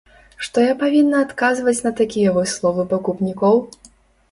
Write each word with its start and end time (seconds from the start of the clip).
Што 0.45 0.63
я 0.63 0.73
павінна 0.83 1.19
адказваць 1.25 1.83
на 1.89 1.93
такія 2.01 2.33
вось 2.39 2.57
словы 2.59 2.89
пакупнікоў? 2.97 3.65